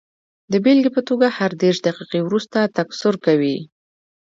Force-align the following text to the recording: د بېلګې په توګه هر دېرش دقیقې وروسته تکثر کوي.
د 0.51 0.53
بېلګې 0.63 0.91
په 0.95 1.01
توګه 1.09 1.27
هر 1.37 1.51
دېرش 1.61 1.79
دقیقې 1.87 2.19
وروسته 2.23 2.59
تکثر 2.77 3.13
کوي. 3.25 3.57